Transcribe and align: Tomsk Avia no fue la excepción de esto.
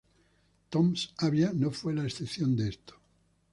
Tomsk 0.71 1.11
Avia 1.21 1.51
no 1.53 1.69
fue 1.69 1.93
la 1.93 2.05
excepción 2.05 2.55
de 2.55 2.69
esto. 2.69 2.95